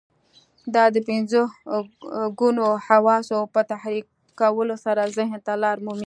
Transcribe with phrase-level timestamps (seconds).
[0.75, 1.41] دا د پنځه
[2.39, 5.99] ګونو حواسو په تحريکولو سره ذهن ته لار مومي.